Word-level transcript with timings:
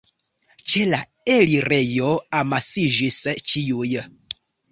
Ĉe 0.71 0.79
la 0.93 1.01
elirejo 1.33 2.09
amasiĝis 2.39 3.19
ĉiuj. 3.51 3.93